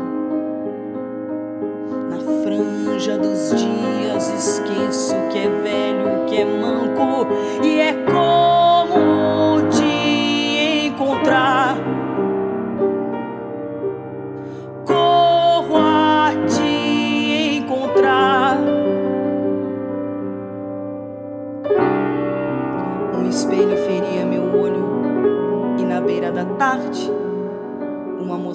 [2.10, 7.28] na franja dos dias esqueço que é velho, que é manco
[7.62, 8.37] e é como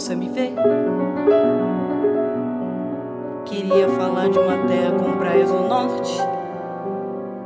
[0.03, 0.51] moça me vê
[3.45, 6.19] queria falar de uma terra com praias no norte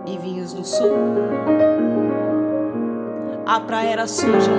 [0.08, 0.92] e vinhos no sul.
[3.46, 4.52] A praia era suja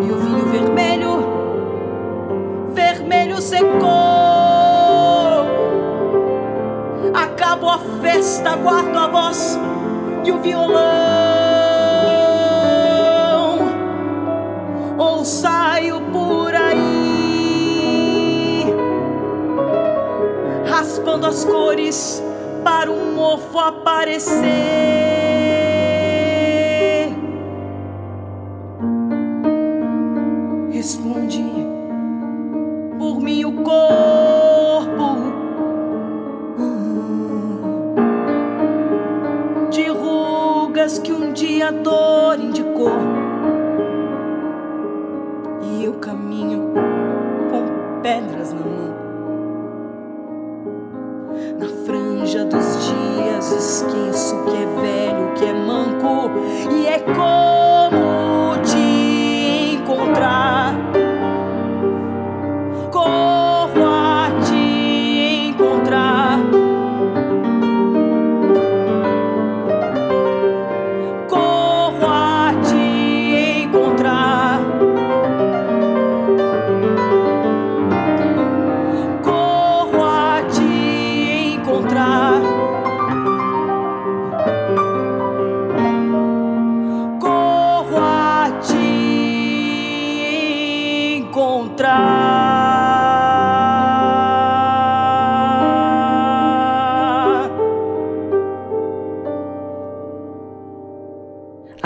[0.00, 1.26] e o vinho vermelho,
[2.72, 3.80] vermelho secou.
[7.14, 9.58] Acabou a festa, guardo a voz
[10.24, 10.76] e o violão.
[14.98, 15.24] Ou
[21.16, 22.22] raspando as cores
[22.62, 24.95] para um mofo aparecer.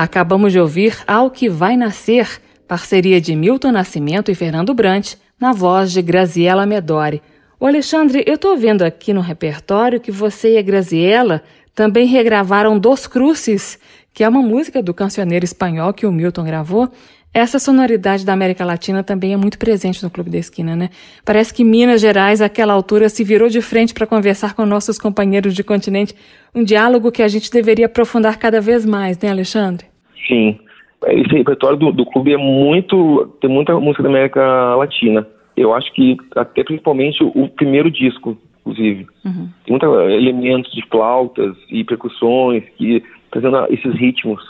[0.03, 5.53] Acabamos de ouvir Ao Que Vai Nascer, parceria de Milton Nascimento e Fernando Brant, na
[5.53, 7.21] voz de Graziella Medori.
[7.61, 11.43] O Alexandre, eu estou vendo aqui no repertório que você e a Graziella
[11.75, 13.79] também regravaram Dos Cruces,
[14.15, 16.91] que é uma música do cancioneiro espanhol que o Milton gravou.
[17.35, 20.89] Essa sonoridade da América Latina também é muito presente no Clube da Esquina, né?
[21.27, 25.55] Parece que Minas Gerais, àquela altura, se virou de frente para conversar com nossos companheiros
[25.55, 26.17] de continente,
[26.55, 29.90] um diálogo que a gente deveria aprofundar cada vez mais, né, Alexandre?
[30.27, 30.59] Sim.
[31.07, 33.37] Esse repertório do, do clube é muito.
[33.41, 35.27] tem muita música da América Latina.
[35.57, 39.07] Eu acho que, até principalmente, o primeiro disco, inclusive.
[39.25, 39.49] Uhum.
[39.65, 44.43] Tem muitos elementos de flautas e percussões que trazendo esses ritmos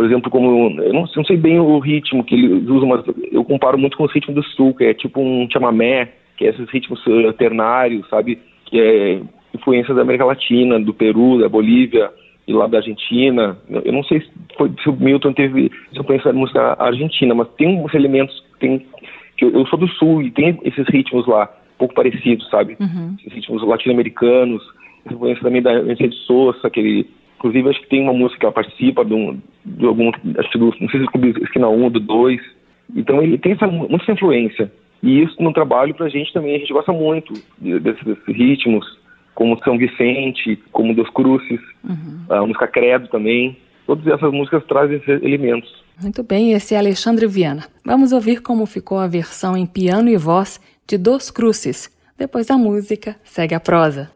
[0.00, 3.44] por exemplo, como eu não, não, sei bem o ritmo que eles usam, mas eu
[3.44, 6.70] comparo muito com os ritmos do sul, que é tipo um chamamé, que é esses
[6.70, 8.38] ritmos eh, ternários, sabe?
[8.64, 9.20] Que é
[9.52, 12.10] influência da América Latina, do Peru, da Bolívia
[12.50, 13.56] e lá da Argentina.
[13.68, 17.78] Eu não sei se, foi, se o Milton teve influência da música argentina, mas tem
[17.78, 18.86] uns elementos tem
[19.36, 22.76] que eu, eu sou do sul e tem esses ritmos lá um pouco parecidos, sabe?
[22.78, 23.16] Uhum.
[23.20, 24.62] Esses ritmos latino-americanos,
[25.10, 27.06] influência também da Mercedes Sosa, aquele
[27.40, 30.58] Inclusive, acho que tem uma música que ela participa de, um, de algum, acho que
[30.58, 32.38] do, não sei se é Esquina 1 ou do 2.
[32.94, 34.70] Então, ele tem essa, muita influência.
[35.02, 38.84] E isso no trabalho, pra gente também, a gente gosta muito desses, desses ritmos,
[39.40, 42.26] como São Vicente, como Dos Cruces, uhum.
[42.28, 43.56] a música Credo também.
[43.86, 45.82] Todas essas músicas trazem esses elementos.
[45.98, 47.64] Muito bem, esse é Alexandre Viana.
[47.82, 51.90] Vamos ouvir como ficou a versão em piano e voz de Dos Cruces.
[52.18, 54.10] Depois da música, segue a prosa.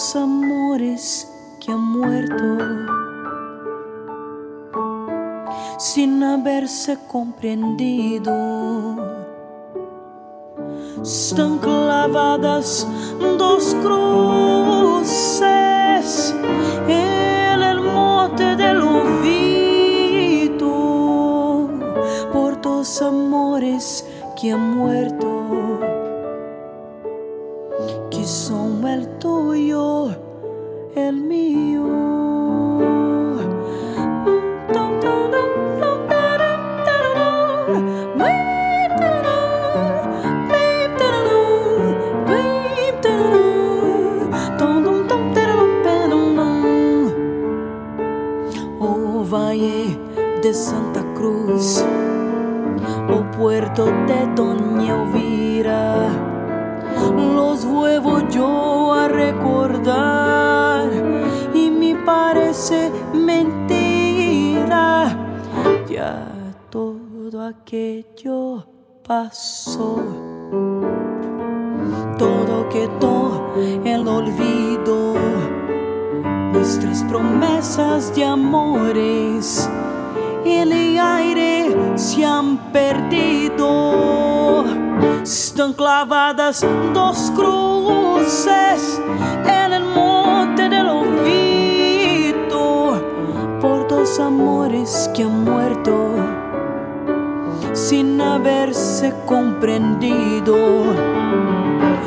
[0.00, 1.28] Dos amores
[1.60, 2.56] que han muerto
[5.78, 8.32] sin haberse comprendido.
[11.02, 12.86] Están clavadas
[13.36, 15.44] dos cruces
[16.88, 20.70] en el monte del olvido
[22.32, 24.06] por dos amores
[24.40, 25.29] que ha muerto,
[50.42, 51.84] de Santa Cruz
[53.36, 56.08] puerto de Doña Elvira.
[57.16, 60.19] Los vuelvo yo a recordar
[67.50, 68.64] aquello
[69.06, 69.96] pasó.
[72.18, 75.14] Todo quedó en el olvido.
[76.52, 79.68] Nuestras promesas de amores
[80.44, 84.64] el aire se han perdido.
[85.22, 89.00] Están clavadas dos cruces
[89.44, 92.60] en el monte del olvido
[93.60, 96.19] por dos amores que han muerto
[97.90, 100.84] sin haberse comprendido.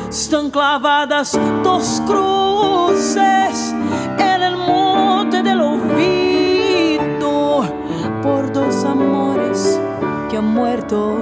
[0.09, 3.75] Están clavadas dos cruces
[4.17, 7.01] en el monte del olvido
[8.21, 9.77] por dos amores
[10.29, 11.17] que ha muerto,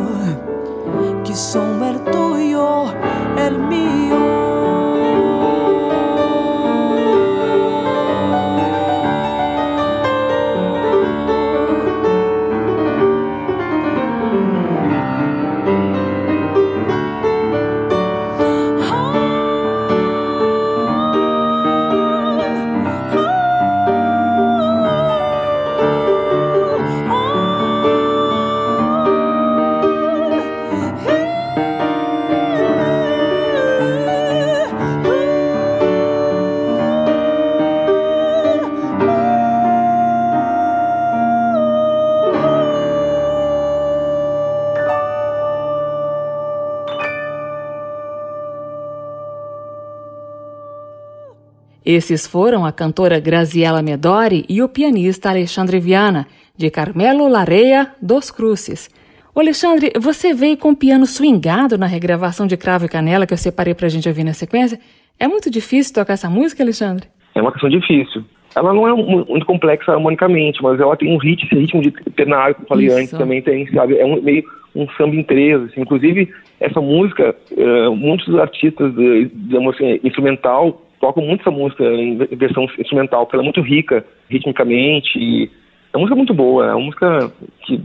[51.94, 56.26] Esses foram a cantora Graziella Medori e o pianista Alexandre Viana,
[56.56, 58.90] de Carmelo Lareia dos Cruces.
[59.36, 63.34] Ô Alexandre, você veio com o piano swingado na regravação de Cravo e Canela que
[63.34, 64.80] eu separei pra gente ouvir na sequência.
[65.20, 67.10] É muito difícil tocar essa música, Alexandre?
[67.36, 68.24] É uma questão difícil.
[68.56, 72.56] Ela não é muito complexa harmonicamente, mas ela tem um ritmo, esse ritmo de ternário
[72.56, 72.96] que eu falei Isso.
[72.96, 73.98] antes também tem, sabe?
[73.98, 75.82] É um, meio um samba em três, assim.
[75.82, 82.16] Inclusive, essa música, uh, muitos artistas, de, digamos assim, instrumental, tocam muito essa música em
[82.16, 85.50] versão instrumental, porque ela é muito rica ritmicamente e
[85.92, 87.32] é uma música muito boa, é uma música
[87.66, 87.78] que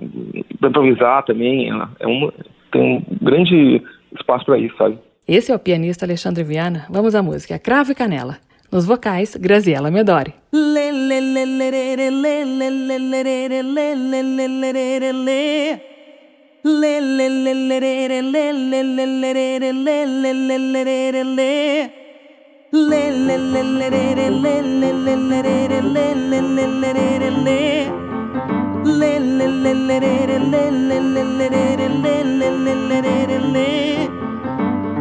[0.60, 2.32] para improvisar também, é uma,
[2.70, 3.82] tem um grande
[4.14, 4.98] espaço para isso, sabe?
[5.26, 6.86] Esse é o pianista Alexandre Viana.
[6.88, 8.36] Vamos à música Cravo e Canela.
[8.70, 10.34] Nos vocais, Graziella Medori.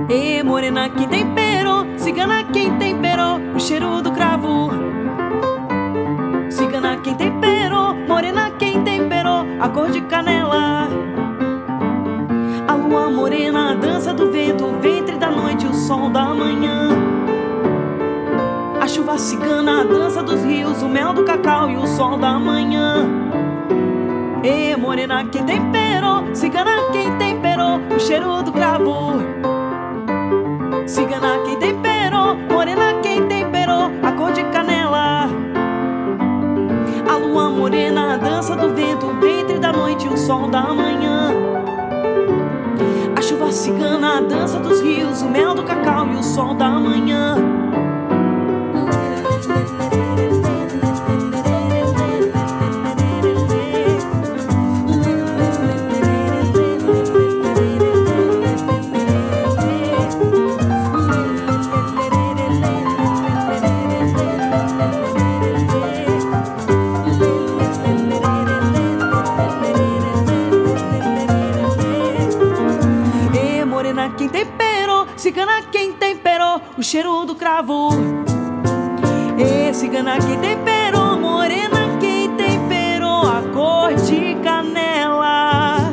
[0.09, 4.69] E morena que temperou, cigana quem temperou o cheiro do cravo
[6.51, 10.87] Cigana quem temperou, morena quem temperou a cor de canela
[12.67, 17.14] A lua morena, a dança do vento, o ventre da noite, o sol da manhã
[18.85, 22.37] a chuva cigana, a dança dos rios, o mel do cacau e o sol da
[22.37, 23.09] manhã.
[24.43, 29.13] E morena quem temperou, cigana quem temperou, o cheiro do cravo.
[30.85, 35.29] Cigana quem temperou, morena quem temperou, a cor de canela.
[37.11, 41.33] A lua morena, a dança do vento, o ventre da noite, o sol da manhã.
[43.17, 46.69] A chuva cigana, a dança dos rios, o mel do cacau e o sol da
[46.69, 47.35] manhã
[74.17, 78.34] quem temperou, cigana quem temperou o cheiro do cravo.
[79.37, 85.91] Esse cana que temperou, morena que temperou a cor de canela.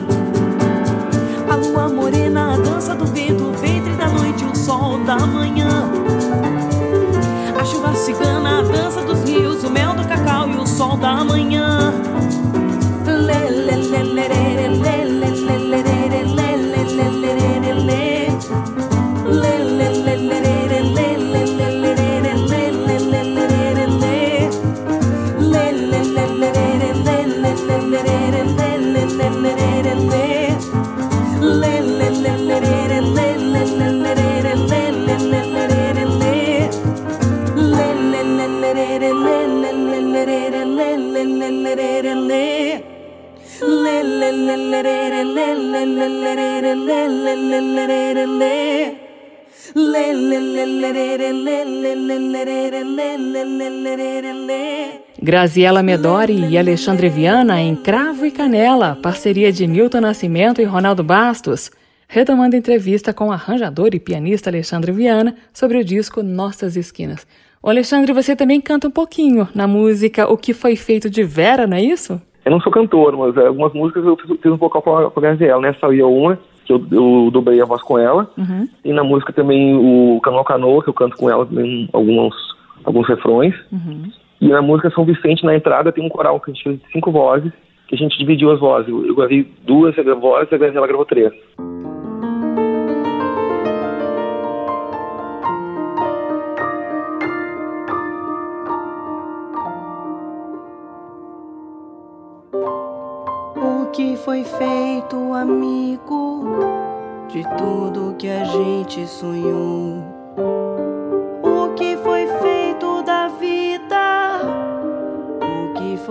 [1.51, 5.90] A lua morena, a dança do vento, o ventre da noite, o sol da manhã.
[7.61, 11.24] A chuva cigana, a dança dos rios, o mel do cacau e o sol da
[11.24, 11.82] manhã.
[55.43, 61.03] Graziella Medori e Alexandre Viana em Cravo e Canela, parceria de Milton Nascimento e Ronaldo
[61.03, 61.68] Bastos,
[62.09, 67.26] retomando entrevista com o arranjador e pianista Alexandre Viana sobre o disco Nossas Esquinas.
[67.61, 71.66] O Alexandre, você também canta um pouquinho na música O Que Foi Feito de Vera,
[71.66, 72.22] não é isso?
[72.45, 75.18] Eu não sou cantor, mas é, algumas músicas eu fiz, um vocal com a, com
[75.18, 75.76] a Graziella, né?
[75.80, 78.68] Saiu uma, que eu, eu dobrei a voz com ela, uhum.
[78.84, 82.32] e na música também o Canoa Canoa, que eu canto com ela também alguns,
[82.84, 83.57] alguns refrões.
[83.72, 84.22] Uhum.
[84.43, 86.90] E na música São Vicente, na entrada, tem um coral que a gente fez de
[86.90, 87.53] cinco vozes,
[87.86, 88.88] que a gente dividiu as vozes.
[88.88, 91.32] Eu gravei duas vozes, a Graziela gravou três.
[103.55, 106.49] O que foi feito, amigo,
[107.28, 110.03] de tudo que a gente sonhou?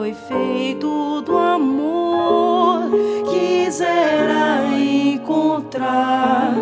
[0.02, 2.90] Foi feito do amor?
[3.30, 6.56] Quisera encontrar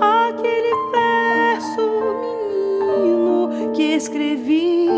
[0.00, 1.82] aquele verso
[2.22, 4.88] menino que escrevi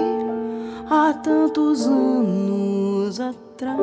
[0.89, 3.80] há tantos anos atrás.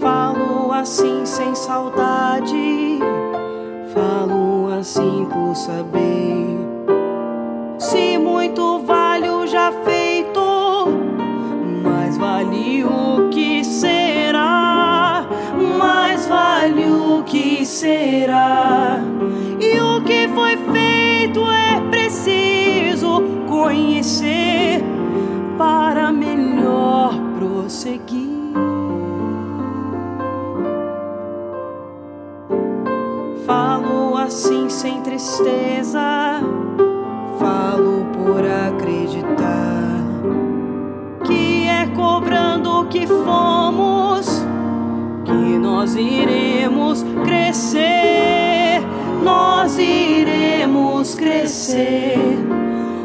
[0.00, 3.00] Falo assim sem saudade,
[3.92, 6.20] falo assim por saber.
[7.80, 8.79] Se muito
[17.80, 18.98] será.
[19.58, 24.82] E o que foi feito é preciso conhecer
[25.56, 28.28] para melhor prosseguir.
[33.46, 36.40] Falo assim sem tristeza,
[37.38, 40.04] falo por acreditar
[41.24, 44.29] que é cobrando o que fomos
[45.30, 48.82] que nós iremos crescer,
[49.22, 52.18] nós iremos crescer.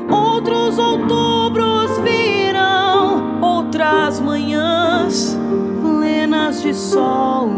[0.09, 5.38] Outros outubros virão, outras manhãs
[5.82, 7.49] plenas de sol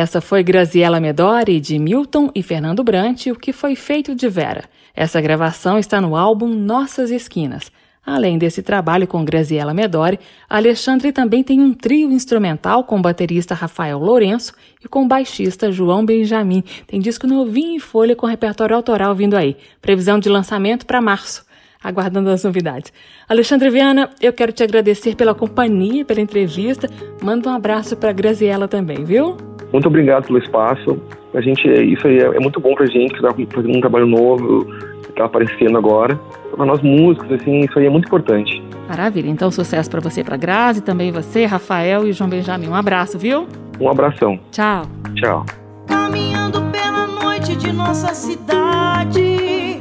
[0.00, 4.64] Essa foi Graziella Medori, de Milton e Fernando Brant, O que foi feito de Vera.
[4.96, 7.70] Essa gravação está no álbum Nossas Esquinas.
[8.02, 13.54] Além desse trabalho com Graziella Medori, Alexandre também tem um trio instrumental com o baterista
[13.54, 16.64] Rafael Lourenço e com o baixista João Benjamin.
[16.86, 19.54] Tem disco novinho em folha com repertório autoral vindo aí.
[19.82, 21.44] Previsão de lançamento para março.
[21.82, 22.90] aguardando as novidades.
[23.28, 26.88] Alexandre Viana, eu quero te agradecer pela companhia, pela entrevista.
[27.22, 29.49] Manda um abraço para Graziela também, viu?
[29.72, 30.98] Muito obrigado pelo espaço.
[31.34, 34.06] A gente, isso aí é, é muito bom pra gente, que tá fazendo um trabalho
[34.06, 34.64] novo,
[35.04, 36.18] que tá aparecendo agora.
[36.54, 38.62] Para nós músicos, assim, isso aí é muito importante.
[38.88, 39.28] Maravilha.
[39.28, 42.66] Então, sucesso para você, para Grazi, também você, Rafael e João Benjamin.
[42.66, 43.46] Um abraço, viu?
[43.80, 44.38] Um abração.
[44.50, 44.82] Tchau.
[45.14, 45.46] Tchau.
[45.86, 49.78] Caminhando pela noite de nossa cidade,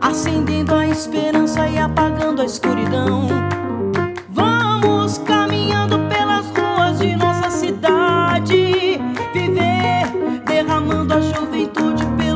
[0.00, 3.26] acendendo a esperança e apagando a escuridão.
[11.12, 12.31] Derramando a juventude pelos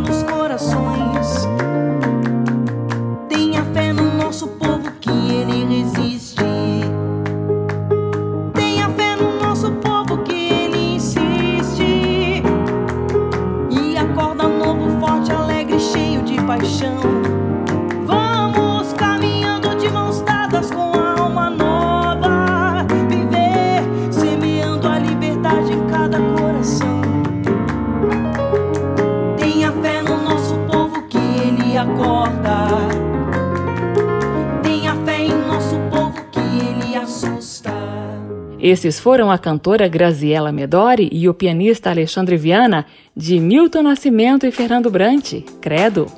[38.68, 42.84] Esses foram a cantora Graziella Medori e o pianista Alexandre Viana,
[43.16, 45.34] de Milton Nascimento e Fernando Brant.
[45.60, 46.08] Credo.